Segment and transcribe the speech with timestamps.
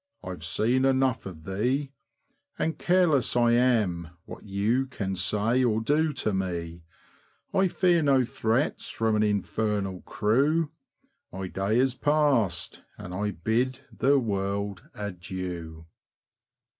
[0.23, 1.93] I've seen enough of thee;
[2.57, 6.81] And careless I am what you Can say or do to me;
[7.53, 10.71] I fear no threats from An infernal crew,—
[11.31, 15.85] My day is past, and I bid The world adieu.